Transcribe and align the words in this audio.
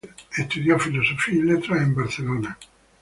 Estudió 0.35 0.79
Filosofía 0.79 1.35
y 1.37 1.41
Letras 1.43 1.79
en 1.79 1.93
Barcelona. 1.93 2.57